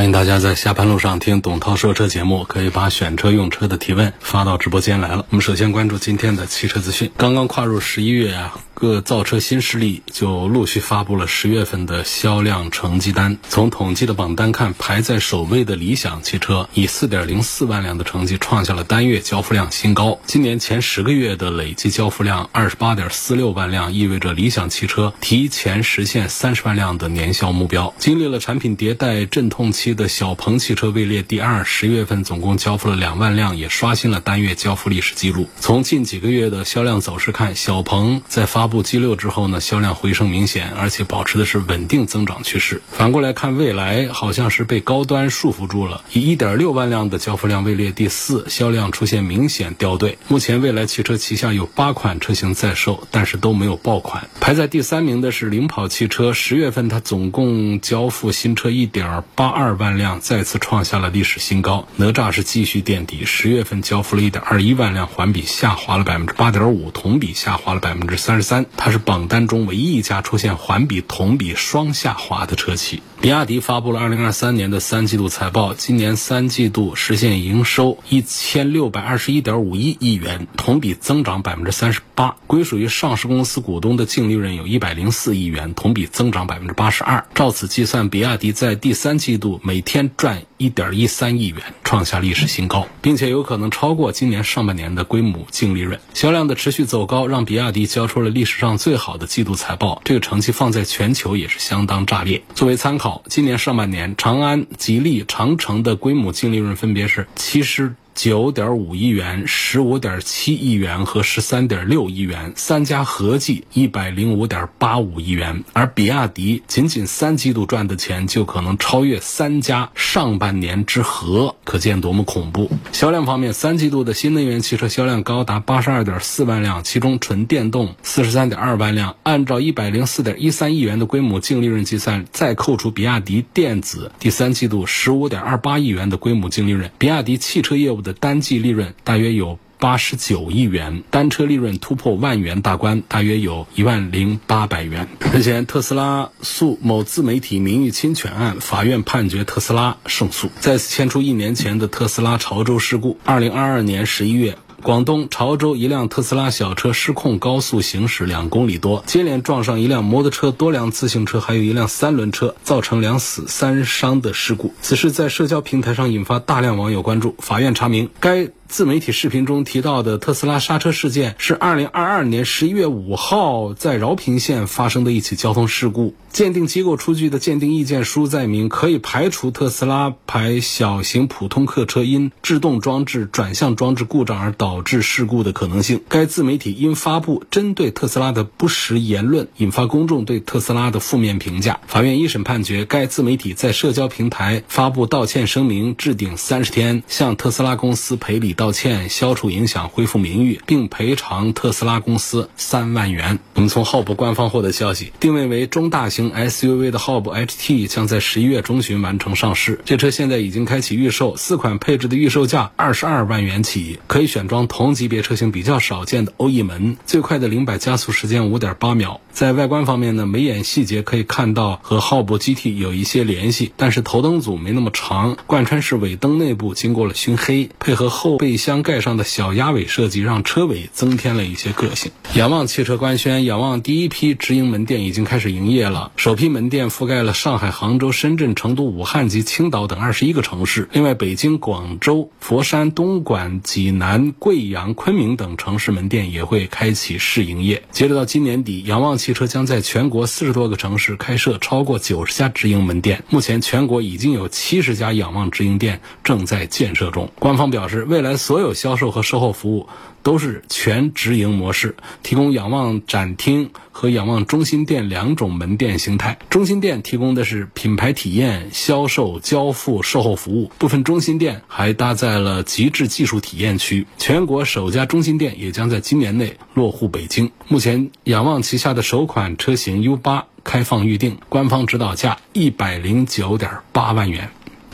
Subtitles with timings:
[0.00, 5.26] 欢迎大家在下班路上听董涛说车节目，可以把选车用车的提问发到直播间来了。
[5.28, 7.12] 我们首先关注今天的汽车资讯。
[7.18, 13.36] 刚刚跨入十一月啊，各造车新势力就陆续发布了十月份的销量成绩单。
[13.46, 20.18] 从统计的榜单看，排在首位的理想汽车以四点零四万辆的成绩创下了单月交付量新高。
[20.24, 27.92] 今年前十个月的累计交付量二十八点四六万辆，意味着理想汽车提前实现三十万辆的年销目标。
[27.98, 35.50] 经历了产品迭代阵痛期的小鹏汽车位列第二，十月份总共交付了两万辆，也刷新了单月交付历史记录。
[35.60, 42.80] 从近几个月的销量走势看，小鹏在发布部 G 六之后呢，销量回升明显，而且保持的是稳定增长趋势。
[42.90, 50.16] 反过来看，蔚来好像是被高端束缚住了，以一点六万辆的交付量位列第四，销量出现明显掉队。
[50.28, 54.30] 目前蔚来汽车旗下有八款车型在售，但是都没有爆款。
[54.40, 60.20] 排在第三名的是领跑汽车，十月份它总共交付新车一点八二万辆。
[60.20, 61.88] 再次创下了历史新高。
[61.96, 73.02] 哪吒是继续垫底，十月份交付了一点二一万辆，环比下滑了百分之八点五，同比下滑了百分之三十三它是榜单中唯一一家出现环比、同比双下滑的车企。
[73.20, 82.36] 比亚迪发布了二零二三年的三季度财报，今年三季度实现营收一千六百二十一点五一亿元，同比增长百分之三十八。
[82.46, 87.26] 归属于上市公司股东的净利润有一百零四亿元，同比增长百分之八十二。
[87.34, 95.98] 照此计算，比亚迪在第三季度每天赚一点一三亿元，创下历史新高，并且有可能超过今年上半年的规模净利润。
[96.12, 102.42] 销量的持续走高，让比亚迪交出了历史上最好的季度财报，这个成绩放在全球也是相当炸裂。
[102.54, 103.22] 作为参考。
[103.26, 107.94] 今年上半年，长安、吉利、长城的规模净利润分别是七十。
[108.14, 115.64] 九点五亿元、十五点七亿元和十三点六亿元，三家合计一百零五点八五亿元。
[115.72, 122.70] 而比亚迪仅仅三季度赚的钱就可能超越三家上半年之和，可见多么恐怖。
[122.92, 129.16] 销量方面，三季度的新能源汽车销量高达八十二点四万辆，其中纯电动四十三点二万辆。
[129.22, 138.09] 按照一百零四点一三亿元的规模净利润计算，再扣除比亚迪电子第三季度十五点二八亿元的规模净利润，比亚迪汽车业务的。
[138.12, 145.08] 单季利润大约有八十九亿元，单车利润突破万元大关，大约有一万零八百元。
[145.32, 153.18] 日前，特斯拉诉某自媒体名誉侵权案，法院判决特斯拉胜诉，再次牵出一年前的特斯拉潮州事故。
[153.24, 154.58] 二零二二年十一月。
[154.82, 164.72] 广东潮州一辆特斯拉小车失控高速行驶两公里多，接连撞上一辆摩托车、多辆自行车，还有一辆三轮车，造成两死三伤的事故。
[164.80, 167.34] 此事在社交平台上引发大量网友关注。
[167.38, 176.14] 法院查明，该自媒体视频中提到的特斯拉刹车事件是2022年11月5号在饶平县发生的一起交通事故。
[176.30, 186.00] 鉴定机构出具的鉴定意见书载明，可以排除特斯拉牌小型普通客车因制动装置转向装置故障而导致事故的可能性。
[186.08, 191.80] 该自媒体因发布针对特斯拉的不实言论，引发公众对特斯拉的负面评价。
[191.88, 198.54] 法院一审判决，该自媒体在社交平台发布道歉声明，置顶三十天，向特斯拉公司赔礼。
[198.60, 203.38] 道歉、消除影响、恢复名誉，并赔偿特斯拉公司三万元。
[203.54, 209.80] 我们从浩博官方获得消息，定位为中大型 SUV 的浩博 HT 将在十一月中旬完成上市。
[209.86, 219.22] 这车现在已经开启预售，四款配置的预售价二十二万元起，可以选装同级别车型比较少见的欧翼门，最快的零百加速时间五点八秒。
[219.40, 228.58] 在外观方面呢，眉眼细节可以看到和浩博 GT 有一些联系，但是头灯组没那么长，贯穿式尾灯内部经过了熏黑，配合后备。
[228.58, 232.12] 箱盖上的小鸭尾设计，让车尾增添了一些个性。
[232.34, 236.12] 仰望汽车官宣，仰望第一批直营门店已经开始营业了。
[236.16, 240.86] 首批门店覆盖了上海、杭州、深圳、成都、武汉及青岛等二十一个城市。
[240.92, 247.84] 另外，北京、广州、佛山、东莞、济南、贵阳、昆明等城市门店也会开启试营业。
[247.90, 253.22] 截止到今年底，仰望汽汽车将在全国四十多个城市开设超过九十家直营门店。
[253.28, 257.30] 目前，全国已经有七十家仰望直营店正在建设中。
[257.38, 258.36] 官方表示，未来。
[258.36, 259.86] 所有销售和售后服务
[260.22, 263.70] 都是全直营模式，提供仰望展厅。
[263.92, 266.38] 和仰望中心店两种门店形态。
[266.48, 274.06] 中心店提供的是品牌体验、销售、交付、售后服务，部分中心店还搭载了极致技术体验区。
[274.16, 277.50] 全国首家中心店也将在今年内落户北京。
[277.68, 284.48] 目前，仰望旗下的首款车型 U 八开放预定，官方指导价一百零九点八万元。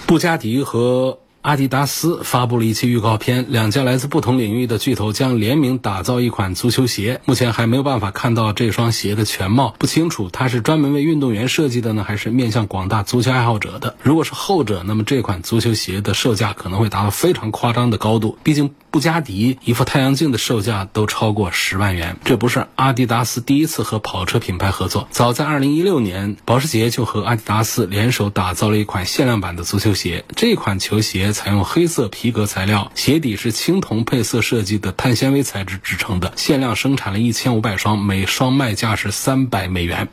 [0.07, 7.21] 布加迪和阿迪达斯发布了一期预告片，两家来自不同领域的巨头将联名打造一款足球鞋。
[7.25, 13.95] 目前还没有办法看到这双鞋的全貌，不清楚它是专门为运动员设计的呢，还是面向广大足球爱好者的。
[14.03, 18.75] 如果是后者，那么这款足球鞋的售价可能会达到非常夸张的高度，毕竟。
[18.89, 25.07] 布加迪一副太阳镜的售价都超过十万元，这不是阿迪达斯第一次和跑车品牌合作。
[25.11, 30.25] 早在二零一六年，保时捷就和阿迪达斯联手打造了一款限量版的足球鞋。
[30.35, 40.09] 这款球鞋采用黑色皮革材料，鞋底是青铜配色设计的碳纤维材质制成的，限量生产了一千五百双，每双卖价是三百美元。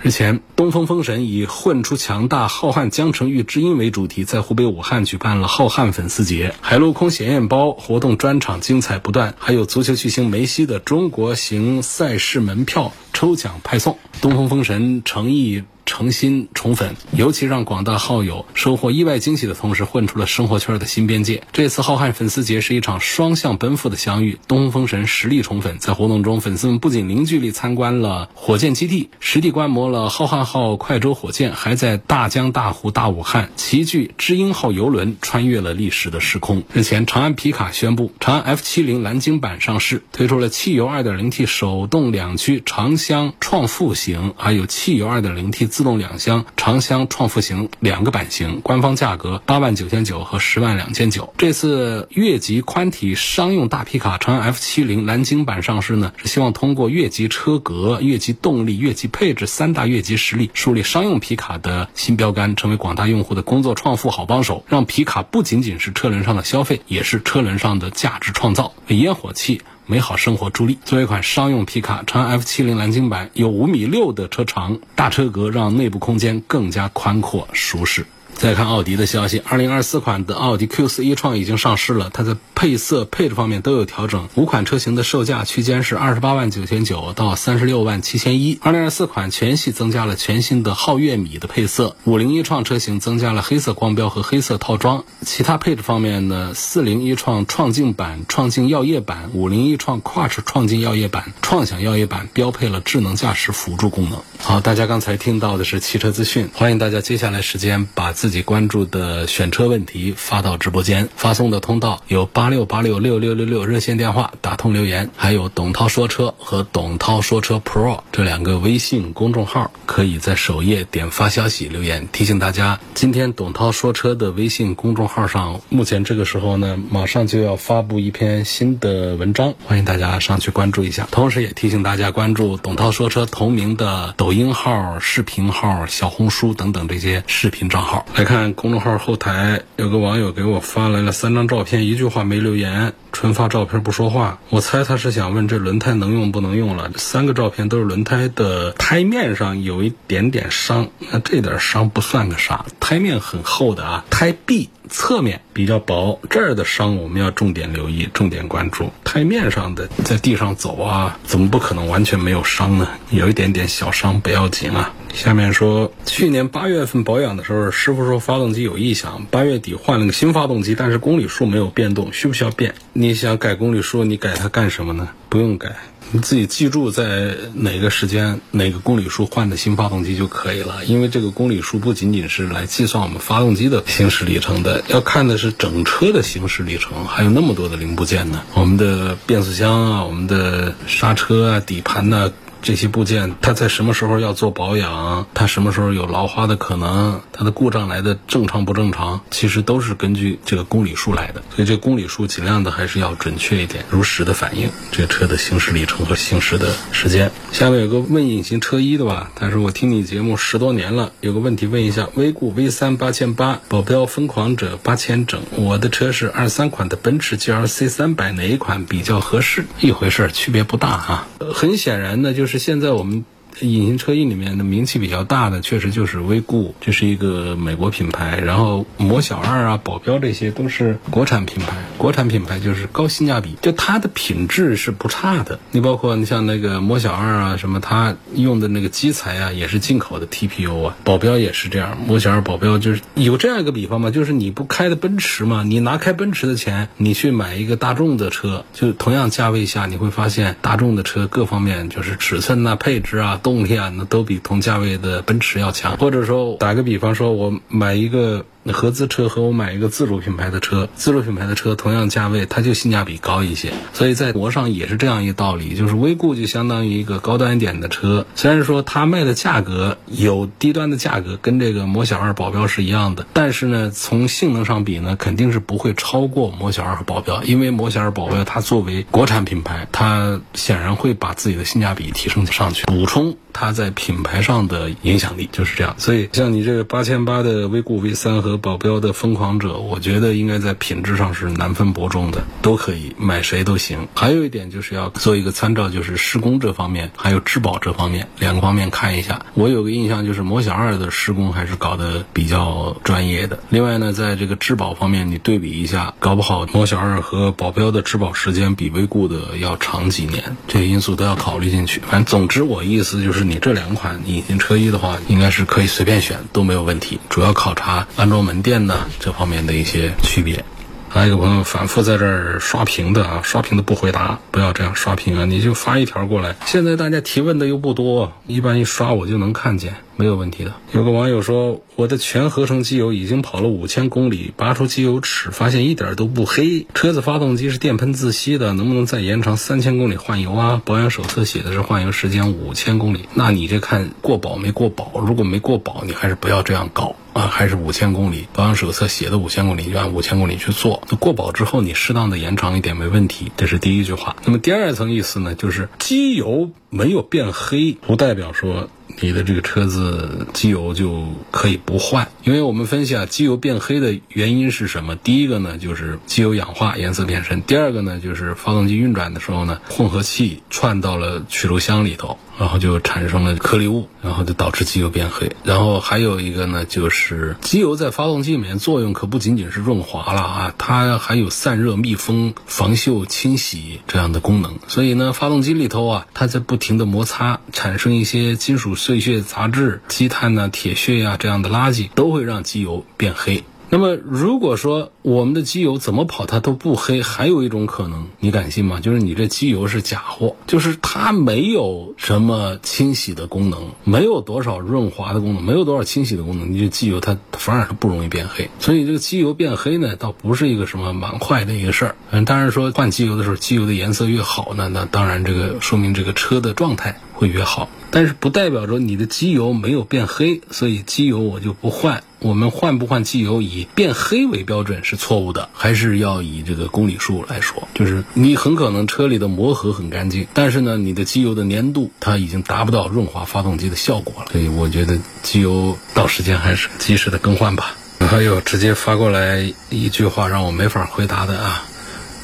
[0.00, 13.98] 日前，东风风神以“混出强大，浩瀚江城遇知音”为主题，在湖北武汉举办了浩瀚粉丝节，海陆空显眼包活动专场精彩不断，还有足球巨星梅西的中国行赛事门票抽奖派送。
[14.20, 15.62] 东风风神诚意。
[15.86, 21.42] 诚心宠粉，尤其让广大好友收获意外惊喜的同时，混出了生活圈的新边界。
[21.52, 24.38] 这次浩瀚粉丝节是一场双向奔赴的相遇。
[24.48, 36.62] 东风风神实力宠粉，在活动中，粉丝们不仅零距离参观了火箭基地，实地观摩了浩瀚号快舟火箭，还在大江大湖大武汉齐聚知音号游轮，穿越了历史的时空。
[36.72, 45.73] 日前，长安皮卡宣布，长安 F70 蓝鲸版上市，推出了汽油 2.0T 手动两驱长箱创富型，还有汽油 2.0T。
[45.74, 51.34] 自动两厢长厢创富型两个版型，官方价格八万九千九和十万两千九。
[51.36, 69.60] 这次越级宽体商用大皮卡长安 F 七零蓝鲸版上市呢，是希望通过越级车格、越级动力、越级配置三大越级实力，树立商用皮卡的新标杆，成为广大用户的工作创富好帮手，让皮卡不仅仅是车轮上的消费，也是车轮上的价值创造，烟火气。
[69.86, 70.78] 美好生活助力。
[70.84, 78.06] 作为一款商用皮卡，长安 F 七零蓝鲸版有五米六的车长，大车格让内部空间更加宽阔舒适。
[78.36, 84.28] 再看奥迪的消息，二零二四款的奥迪 Q 四 e 创已经上市了，它在配色配置方面都有调整。
[84.34, 88.58] 五款车型的售价区间是二十八万九千九到三十六万七千一。
[88.60, 95.04] 二零二四款全系增加了全新的皓月米的配色，五零一创车型增加了黑色光标和黑色套装。
[95.22, 104.20] 其他配置方面呢，四零一创创境版、创境耀夜版、五零一创跨 h 创境耀夜版、创享耀夜版标配了智能驾驶辅助功能。
[104.38, 108.12] 好，大家刚才听到的是汽车资讯，欢迎大家接下来时间把。
[108.24, 122.08] 自己关注的选车问题发到直播间，发送的通道有八六八六六六六六热线电话，打通留言，还有董涛说车和董涛说车 Pro 这两个微信公众号，可以在首页点发消息留言。
[122.12, 131.06] 提醒大家，今天董涛说车的微信公众号上，目前这个时候呢，马上就要发布一篇新的文章，欢迎大家上去关注一下。
[131.10, 138.06] 同时也提醒大家关注董涛说车同名的抖音号、视频号、小红书等等这些视频账号。
[138.16, 144.38] 来看公众号后台，有个网友给我发来了三张照片，一句话没留言，纯发照片不说话。
[144.50, 146.90] 我猜他是想问这轮胎能用不能用了。
[146.96, 154.68] 三个照片都是轮胎的胎面上有一点点伤，那这点伤不算个啥，胎面很厚的啊，胎壁。
[154.90, 158.90] 侧面比较薄，这儿的伤我们要重点留意、重点关注。
[159.02, 162.86] 胎面上的，在地上走啊，怎么不可能完全没有伤呢？
[163.08, 164.92] 有一点点小伤不要紧啊。
[165.14, 172.74] 下面说，去年八月份保养的时候，师傅说发动机有异响，八月底换了个新发动机，但是公里数没有变动，需不需要变？
[173.04, 175.10] 你想改公里数，你改它干什么呢？
[175.28, 175.76] 不用改。
[176.10, 180.82] 你自己记住在哪个时间、哪个公里数换的新发动机就可以了。
[180.86, 188.42] 因为这个公里数不仅仅是来计算我们发动机的行驶里程的，要看的是整车的行驶里程，还有那么多的零部件呢。
[188.54, 192.32] 我们的变速箱啊，我们的刹车啊，底盘呢。
[192.64, 195.26] 这些部件，它在什么时候要做保养？
[195.34, 197.20] 它什么时候有老化的可能？
[197.30, 199.20] 它的故障来的正常不正常？
[199.30, 201.42] 其实都是根据这个公里数来的。
[201.54, 207.30] 所以这公里数尽量的还是要准确一点，如实的反映这个车的行驶里程和行驶的时间。
[207.52, 215.42] 下面有个问隐形车衣的吧，他说我听你节目十多年了，有个问题问一下：威固 V 三八千八，保镖疯狂者八千整。
[215.50, 219.66] 我的车是二三款的奔驰 GLC 三百，哪一款比较合适？
[219.80, 221.28] 一回事，区别不大啊。
[221.52, 222.53] 很显然呢，就是。
[222.54, 223.24] 是现在我们
[223.60, 228.38] 隐形车衣里面的名气比较大的，确实就是威固，这是一个美国品牌。
[228.38, 231.76] 然后魔小二啊、保镖这些都是国产品牌。
[231.98, 235.58] 国产品牌就是高性价比，就它的品质是不差的。
[235.70, 240.96] 你包括你像那个魔小二啊，什么它用的那个基材啊，也是进口的 TPU 啊。
[241.04, 255.96] 保镖也是这样，魔小二保镖就是有这样一个比方嘛，就是你不开的奔驰嘛，你拿开奔驰的钱，你去买一个大众的车，就同样价位下，你会发现大众的车各方面就是尺寸啊、配置啊、动力啊，那都比同价位的奔驰要强。
[255.98, 258.44] 或者说打个比方说，我买一个。
[258.64, 263.72] 那合资车和我买一个自主品牌的车，自主品牌的车同样价位，它就性价比高一些。
[263.92, 285.94] 所以在国上也是这样一道理，就是威固就相当于一个高端一点的车，虽然说它卖的价格有低端的价格，跟这个摩小二保镖是一样的，但是呢，从性能上比呢，肯定是不会超过摩小二和保镖，因为摩小二保镖它作为国产品牌，它显然会把自己的性价比提升上去，补充它在品牌上的影响力，就是这样。
[285.98, 294.08] 所以像你这个八千八的威固 V 三和保镖的疯狂者，我觉得应该在品质上是难分伯仲的，都可以买谁都行。
[294.14, 299.44] 还有一点就是要做一个参照，就是施工这方面，还有质保这方面两个方面看一下。
[299.54, 303.58] 我有个印象就是摩小二的施工还是搞得比较专业的。
[303.68, 312.00] 另外呢，在这个质保方面，你对比一下，搞不好摩小二和保镖的质保时间比威固的要长几年，这些因素都要考虑进去。
[312.00, 317.18] 反正总之，我意思就是你这两款隐形车衣的话，应该是可以随便选，都没有问题。
[317.28, 318.86] 主要考察安装门店。
[318.86, 320.62] 呢，这方面的一些区别。
[321.08, 326.56] 还有一个朋友反复在这儿刷屏的啊，刷屏的不回答，不要这样刷屏啊，你就发一条过来。
[326.66, 330.74] 现在大家提问的又不多，一般一刷我就能看见，没有问题的。
[330.92, 336.86] 有个网友说，我的全合成机油已经跑了五千公里，拔出机油尺，发现一点都不黑。
[336.94, 340.82] 车子发动机是电喷自吸的，能不能再延长三千公里换油啊？
[340.84, 345.20] 保养手册写的是换油时间五千公里，那你这看过保没过保？
[345.20, 347.16] 如果没过保，你还是不要这样搞。
[347.34, 351.02] 啊，还是五千公里，保养手册写的五千公里，就按五千公里去做。
[351.10, 354.36] 那过保之后，你适当的延长一点没问题，这是第一句话。
[354.44, 358.88] 那么第二层意思呢，就是机油没有变黑，不代表说。
[359.20, 365.14] 你的这个车子机油就可以不换，因为我们分析啊，机油变黑的原因是什么？
[365.16, 375.52] 第一个呢，就是机油氧化，颜色变深；第二个呢，就是发动机运转的时候呢，混合气串到了曲轴箱里头，然后就产生了颗粒物，然后就导致机油变黑。
[375.64, 384.78] 然后还有一个呢，就是机油在发动机里面作用可不仅仅是润滑了啊，它还有散热、密封、防锈、清洗这样的功能。
[384.88, 388.94] 所以呢，发动机里头啊，它在不停的摩擦，产生一些金属。
[388.94, 393.64] 碎屑、杂质、积碳呐、铁屑呀，这样的垃圾都会让机油变黑。
[393.90, 399.00] 那么，如果说我们的机油怎么跑它都不黑，还有一种可能，你敢信吗？
[399.00, 408.68] 就是你这机油是假货，就是它没有什么清洗的功能，没有多少润滑的功能，没有多少清洗的功能，你这机油它反而是不容易变黑。
[408.80, 412.16] 所以这个机油变黑呢，倒不是一个什么蛮坏的一个事儿。
[412.30, 417.88] 嗯，当然说换机油的时候，机油的颜色越好呢，那当然这个说明这个车的状态会越好。
[418.10, 422.22] 但是不代表着你的机油没有变黑，所以机油我就不换。
[422.38, 427.88] 我们换不换机油以变黑为标准是错误的，还是要以这个公里数来说。
[427.94, 434.52] 就是你很可能车里的磨合很干净，但是呢，你的机油的粘度它已经达不到润滑发动机的效果了。
[434.52, 437.96] 所以我觉得机油到时间还是及时的更换吧。
[438.20, 441.84] 还有直接发过来一句话让我没法回答的啊，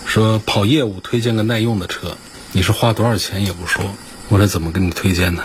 [0.07, 2.17] 说跑业务推荐个耐用的车，
[2.53, 3.85] 你是花多少钱也不说。
[4.31, 5.43] 我这怎么给你推荐呢？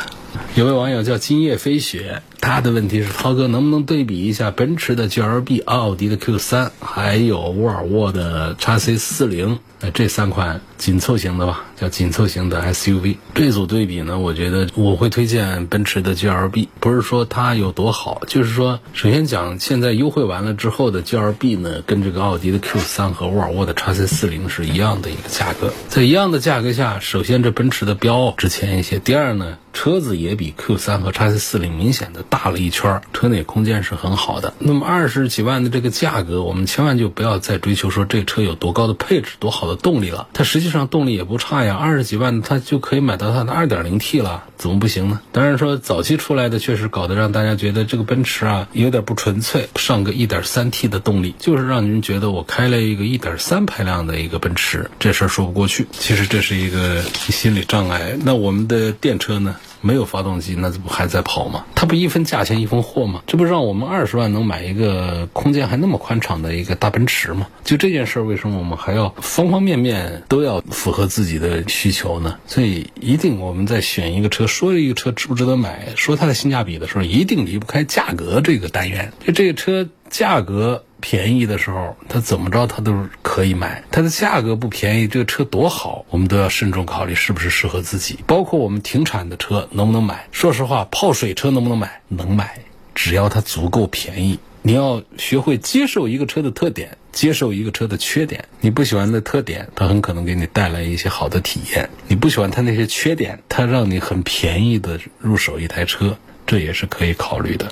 [0.53, 9.57] 有位网友叫今夜飞雪，他的问题是：涛哥能不能对比一下奔驰的 GLB、奥迪的 Q3，还有沃尔沃的 x C 四零？
[9.81, 13.17] 那，这三款紧凑型的吧，叫紧凑型的 SUV。
[13.33, 25.73] 这组对比呢，我觉得我会推荐奔驰的 GLB，不是说它有多好，就是说，首先讲现在优惠完了之后的 GLB 呢，跟这个奥迪的 Q3 和沃尔沃的 x C 四零是一样的一个价格。
[25.89, 34.53] 在一样的价格下，首先这奔驰的标值钱一些，第二呢，车子也比 Q3 和 x C 四零明显的大大了一圈，车内空间是很好的。
[34.59, 39.65] 那么二十几万的这个价格，我们千万就不要再追求说这车有多高的配置，多好。
[39.65, 45.21] 的动力了，它实际上动力也不差呀，二十几万它就可以买到它的二点零 T 了，怎么不行呢？
[45.31, 55.87] 当然说早期出来的确实搞得让大家觉得这个奔驰啊有点不纯粹，上个一点三 T 的动力，就是让您觉得我开了一个一点三排量的一个奔驰，这事儿说不过去。
[55.91, 58.15] 其实这是一个心理障碍。
[58.23, 59.55] 那我们的电车呢？
[59.85, 61.63] 没有发动机，那这不还在跑吗？
[61.75, 63.21] 它不一分价钱一分货吗？
[63.27, 67.45] 这不让我们二十万能买一个空间还那么宽敞的一个大奔驰吗？
[67.63, 72.39] 就这件事儿，为什么我们还要方方面面都要符合自己的需求呢？
[72.47, 79.13] 所以一定我们在选一个车，说一个车值不值得买，说它的性价比的时候，一定离不开价格这个单元。
[79.25, 80.83] 就这个车价格。
[80.99, 83.83] 便宜的时候，它怎么着它都可以买。
[83.91, 88.19] 它的价格不便宜，这个车多好，我们都要慎重考虑是不是适合自己。
[88.25, 90.27] 包括我们停产的车能不能买？
[90.31, 92.01] 说实话，泡水车能不能买？
[92.07, 92.57] 能买，
[92.93, 94.39] 只要它足够便宜。
[94.61, 98.43] 你要学会接受一个车的特点，接受一个车的缺点。
[98.61, 107.71] 你不喜欢的特点，它很可能给你带来一些好的体验；你不喜欢它那些缺点，它让你很便宜的入手一台车，这也是可以考虑的。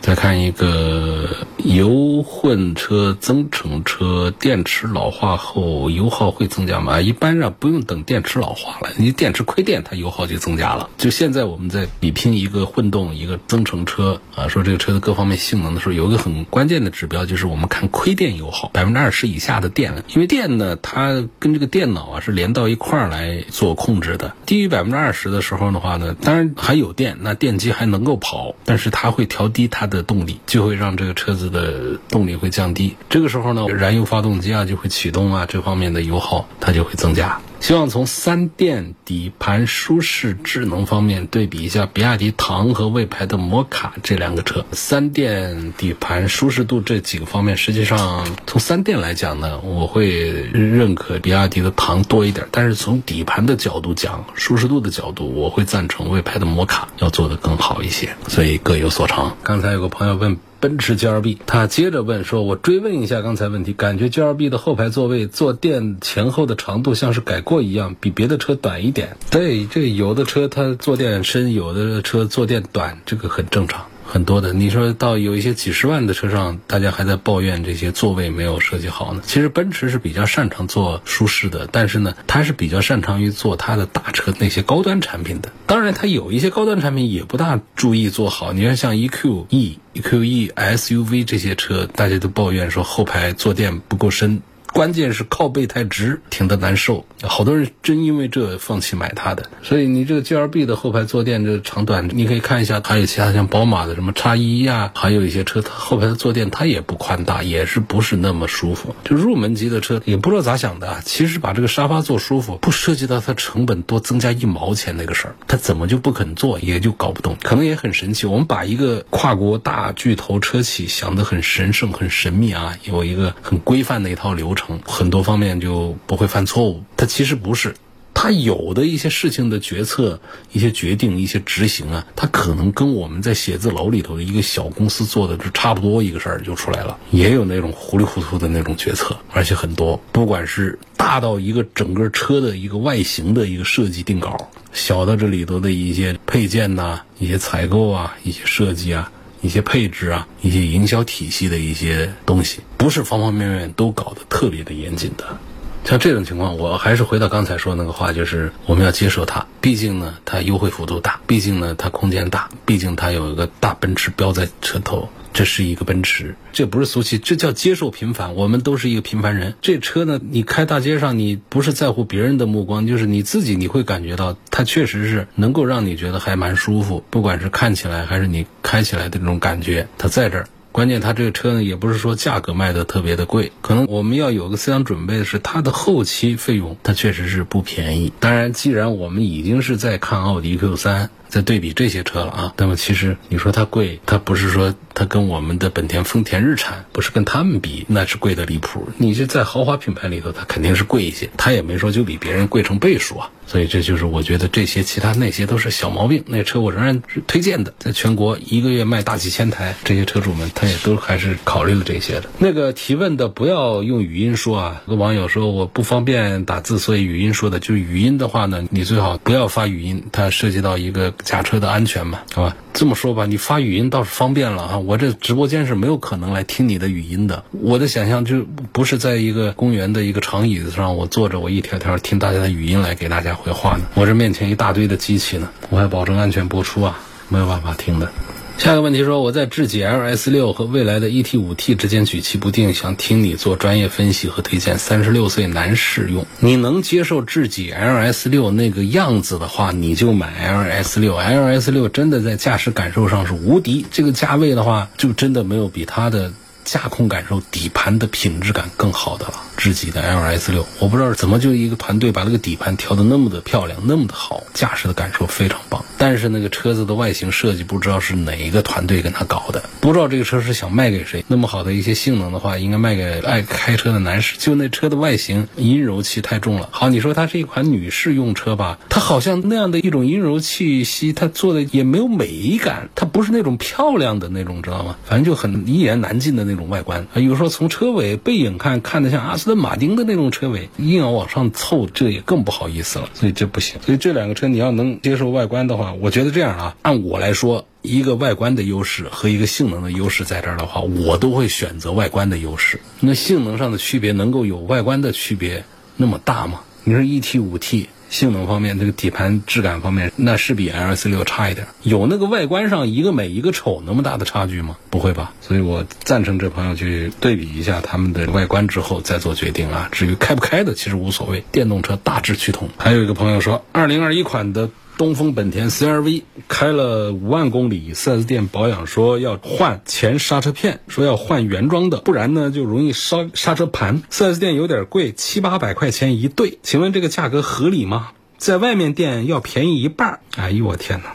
[0.00, 7.00] 再看一个油混车、增程车，电池老化后油耗会增加吗？
[7.00, 10.90] 一般上不用等电池老化了，你电池亏电，它油耗就增加了。
[10.98, 24.34] 就现在我们在比拼一个混动、一个增程车啊，说这个车的各方面性能的时候，有一个很关键的指标，就是我们看亏电油耗，百分之二十以下的电，因为电呢，它跟这个电脑啊是连到一块儿来做控制的。
[24.44, 29.86] 低于百分之二十的时候的话呢，当然还有电，那电机还能够跑，但是它会调低它。
[29.86, 37.40] 的动力就会让这个车子的动力会降低，这个时候呢，燃油发动机啊就会启动啊，这方面的油耗它就会增加。
[37.58, 44.64] 希望从三电底盘舒适、智能方面对比一下比亚迪唐和魏牌的摩卡这两个车。
[44.72, 50.08] 三电底盘舒适度这几个方面，实际上从三电来讲呢，我会
[50.52, 52.46] 认可比亚迪的唐多一点。
[52.52, 58.14] 但是从底盘的角度讲，舒适度的角度，我会赞成魏牌的摩卡要做得更好一些。
[58.28, 59.34] 所以各有所长。
[59.42, 60.36] 刚才有个朋友问。
[60.60, 69.16] 奔驰 GLB，他接着问说：“我追问一下刚才问题，感觉 GLB 的后排座位坐垫前后的长度像是改过一样，比别的车短一点。
[69.30, 79.20] 对，这有的车它坐垫深，有的车坐垫短，这个很正常。”很多的，你说到有一些几十万的车上，大家还在抱怨这些座位没有设计好呢。
[79.26, 85.50] 其实奔驰是比较擅长做舒适的，但是呢，它是比较擅长于做它的大车那些高端产品的。
[85.66, 88.52] 当然，它有一些高端产品也不大注意做好。
[88.52, 94.40] 你看，像 EQE、EQE SUV 这些车，大家都抱怨说后排坐垫不够深。
[94.76, 97.06] 关键是靠背太直，挺得难受。
[97.22, 99.48] 好多人真因为这放弃买它的。
[99.62, 108.94] 所以你这个 G L B 的后排坐垫这长短，你可以看一下，还有其他像宝马的什么叉一呀，还有一些车它后排的坐垫它也不宽大，也是不是那么舒服。
[109.02, 117.38] 就入门级的车也不知道咋想的，其实把这个沙发坐舒服，不涉及到它成本多增加一毛钱那个事儿，他怎么就不肯做，也就搞不懂。
[117.42, 124.65] 可能也很神奇，我们把一个跨国大巨头车企想得很神圣、很神秘啊，有一个很规范的一套流程。
[124.84, 127.74] 很多方面就不会犯错误，它其实不是，
[128.14, 130.20] 它有的一些事情的决策、
[130.52, 149.12] 一些决定、一些执行啊，它可能跟我们在写字楼里头的一个小公司做的就差不多一个事儿就出来了，也有那种糊里糊涂的那种决策，而且很多，不管是大到一个整个车的一个外形的一个设计定稿，小到这里头的一些配件呐、一些采购啊、一些设计啊。
[149.42, 155.38] 一些配置啊，一些营销体系的一些东西，不是方方面面都搞得特别的严谨的。
[155.84, 159.46] 像这种情况，我还是回到刚才说那个话，就是我们要接受它。
[159.60, 165.08] 毕竟呢，它优惠幅度大；毕竟呢，它空间大；毕竟它有一个大奔驰标在车头。
[165.32, 168.34] 这是一个奔驰，这不是俗气，这叫接受平凡。
[168.36, 169.54] 我们都是一个平凡人。
[169.60, 177.04] 这车呢，你开大街上，你不是在乎别人的目光，就是你自己，你会感觉到它确实是能够让你觉得还蛮舒服。
[177.10, 180.48] 不管是看起来还是你开起来的这种感觉，它在这儿。
[180.76, 188.12] 关键它这个车呢，也不是说价格卖的特别的贵，可能我们要有个思想准备的是，它的后期费用它确实是不便宜。
[188.20, 191.08] 当然，既然我们已经是在看奥迪 Q 三。
[191.28, 198.88] 在对比这些车了啊，那么其实你说它贵，它不是说它跟我们的本田、丰田、日产不是跟他们比，那是贵的离谱。
[198.98, 203.30] 你这在豪华品牌里头，它肯定是贵一些，它也没说就比别人贵成倍数啊。
[203.48, 206.24] 所以这就是我觉得这些其他那些都是小毛病。
[206.26, 212.24] 那车我仍然是推荐的，在全国一个月卖大几千台，这些车主们他也都还是考虑了这些的。
[212.38, 217.60] 那个提问的不要用语音说啊，有个网友说我不方便打字，所以语音说的。
[217.60, 221.14] 就语音的话呢，你最好不要发语音，它涉及到一个。
[221.24, 224.78] 驾车的安全嘛，好吧，这么说吧，你发语音倒是方便了啊。
[224.78, 227.44] 我这直播间是没有可能来听你的语音的。
[227.50, 233.84] 我的想象就不是在一个公园的一个长椅子上，我坐着，我一条条听大家的语音来给大家回话呢。
[233.94, 236.98] 我这面前一大堆的机器呢，我还保证安全播出啊，
[237.28, 238.10] 没有办法听的。
[238.58, 244.78] 下一个问题说，我在智己 LS 六和未来的 ET 五 T 之间举棋不定，想听你做专业分析和推荐。
[244.78, 251.16] 三十六岁男士用，你能接受智己 LS 六那个样子的话，你就买 LS 六。
[251.16, 256.32] LS 六真的在驾驶感受上是无敌，这个价位的话，就真的没有比它的。
[256.66, 265.84] 驾控感受、底盘的品质感更好的了，智己的 LS 六，我不知道怎么就一个团队把那个底盘调的那么的漂亮，那么的好，驾驶的感受非常棒。
[265.96, 271.24] 但是那个车子的外形设计不知道是哪一个团队跟他搞的，不知道这个车是想卖给谁。
[271.28, 274.36] 那么好的一些性能的话，应该卖给爱开车的男士。
[274.36, 276.68] 就那车的外形阴柔气太重了。
[276.72, 284.96] 好，你说它是一款女士用车吧，它好像那样的一种阴柔气息，它做的也没有美感，它不是那种漂亮的那种，知道吗？
[285.04, 286.55] 反正就很一言难尽的那。
[286.55, 293.80] 种种外观啊，有时候从车尾背影看，看得像阿斯顿马丁的那种车尾，硬要往上凑，这也更不好意思了，所以这不行。
[293.82, 302.80] 所以这两个车你要能接受外观的话，我觉得这样啊，按我来说，一个外观的优势和一个性能的优势在这儿的话，我都会选择外观的优势。
[303.00, 305.64] 那性能上的区别能够有外观的区别
[305.96, 306.60] 那么大吗？
[306.84, 307.88] 你说一 T 五 T。
[308.08, 311.66] 性能方面，这个底盘质感方面，那是比 L C 六差一点。
[311.82, 314.76] 有那个外观上一个美一个丑那么大的差距吗？
[314.90, 315.32] 不会吧。
[315.40, 319.88] 所以我赞成这朋友去对比一下他们的外观之后再做决定啊。
[319.92, 322.68] 至于开不开的，其实无所谓，电动车大致趋同。
[322.78, 324.70] 还有一个朋友说，二零二一款的。
[324.96, 334.02] 东风本田 CR-V 开了五万公里，4S 店保养说要换前刹车片，说要换原装的，不然呢就容易烧刹车盘。
[334.10, 338.12] 4S 店有点贵，七八百块钱一对，请问这个价格合理吗？
[338.38, 340.20] 在外面店要便宜一半。
[340.36, 341.14] 哎呦我天哪！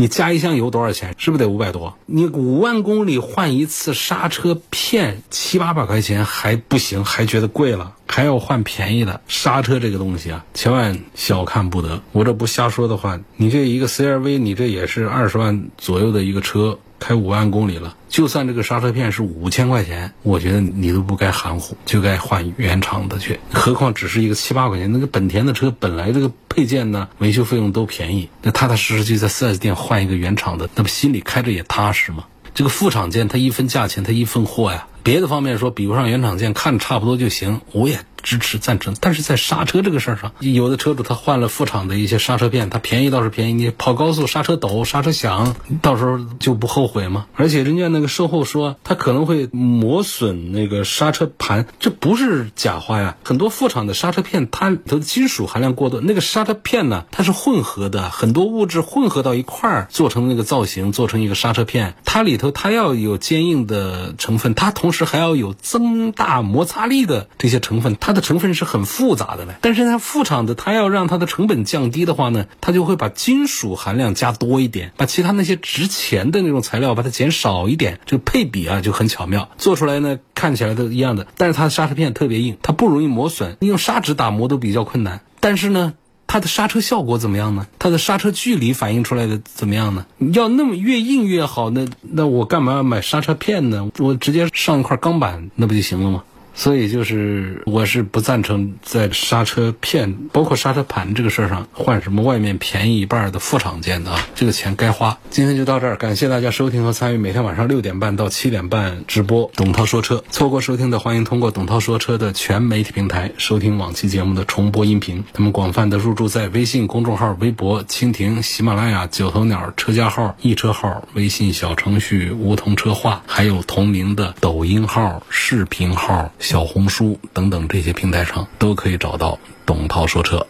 [0.00, 1.16] 你加一箱油多少钱？
[1.18, 1.98] 是不是得五百多？
[2.06, 12.00] 你五万公里换一次刹车片，七八百块钱还不行，还觉得贵了，还要换便宜的刹车这个东西啊，千万小看不得。
[12.12, 16.78] 我这不瞎说的话，你这一个 CRV，你这也是二十万左右的一个车。
[16.98, 23.38] 开五万公里了，就算这个刹车片是五千块钱，我觉得你都不该含糊，就该换原厂的去。
[23.52, 32.24] 何况只是一个七八块钱，那个本田的车本来这个配件呢，维修费用都便宜，那踏踏实实就在 4S 店换一个原厂的，那不心里开着也踏实吗？
[32.54, 34.88] 这个副厂件它一分价钱，它一分货呀。
[35.04, 38.00] 别的方面说比不上原厂件，看着差不多就行，我也。
[38.22, 47.26] 支持赞成，但是在刹车这个事儿上，有的车主他换了副厂的一些刹车片，他便宜倒是便宜，你跑高速刹车抖、刹车响，到时候就不后悔吗？
[47.34, 53.16] 而且人家那个售后说，他可能会磨损那个刹车盘，这不是假话呀。
[53.24, 67.96] 很多副厂的刹车片，它里头金属含量过多，那个刹车片呢，它是混合的，很多物质混合到一块儿做成那个造型，做成一个刹车片，它里头它要有坚硬的成分，它同时还要有增大摩擦力的这些成分。
[68.08, 85.20] 它的成分是很复杂的嘞，但是它副厂的，它要让它的成本降低的话呢，它就会把金属含量加多一点，把其他那些值钱的那种材料把它减少一点，这个配比啊就很巧妙，做出来呢看起来都一样的，但是它的刹车片特别硬，它不容易磨损，你用砂纸打磨都比较困难。
[85.40, 85.92] 但是呢，
[86.26, 87.66] 它的刹车效果怎么样呢？
[87.78, 90.06] 它的刹车距离反映出来的怎么样呢？
[90.32, 93.90] 要那么越硬越好，那那我干嘛要买刹车片呢？
[93.98, 96.24] 我直接上一块钢板那不就行了吗？
[96.58, 105.16] 所以就是，我是不赞成在刹车片、包括刹车盘这个事儿上换什么外面便宜一半的副厂件的啊，这个钱该花。
[105.30, 110.24] 今天就到这儿，感谢大家收听和参与每天晚上六点半到七点半直播董涛说车。
[110.30, 115.22] 错过收听的，欢迎通过董涛说车的全媒体平台收听往期节目的重播音频。
[115.32, 126.32] 他们广泛的入驻在微信公众号、微博、蜻蜓、喜马拉雅、九头鸟车家号、易车号、微信小程序梧桐车话，还有同名的抖音号、视频号。
[126.50, 130.48] 小红书等等这些平台上都可以找到董涛说车。